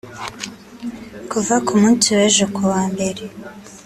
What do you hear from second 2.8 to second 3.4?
mbere